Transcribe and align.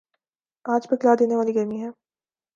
آج 0.65 0.81
پگھلا 0.89 1.13
دینے 1.19 1.35
والی 1.35 1.55
گرمی 1.55 1.77
ہے 1.83 1.89